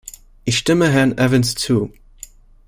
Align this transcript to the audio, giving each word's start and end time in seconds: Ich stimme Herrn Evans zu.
Ich 0.45 0.57
stimme 0.57 0.89
Herrn 0.89 1.19
Evans 1.19 1.53
zu. 1.53 1.93